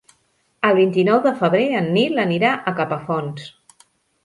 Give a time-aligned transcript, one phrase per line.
[0.69, 3.49] El vint-i-nou de febrer en Nil anirà a Capafonts.